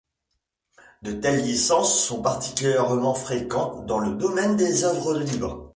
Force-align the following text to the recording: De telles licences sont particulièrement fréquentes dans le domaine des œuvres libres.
De 1.03 1.11
telles 1.11 1.43
licences 1.45 2.03
sont 2.03 2.23
particulièrement 2.23 3.13
fréquentes 3.13 3.85
dans 3.85 3.99
le 3.99 4.15
domaine 4.15 4.57
des 4.57 4.83
œuvres 4.83 5.13
libres. 5.19 5.69